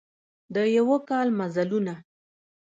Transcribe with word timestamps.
د 0.53 0.55
یوه 0.77 0.97
کال 1.09 1.27
مزلونه 1.39 1.95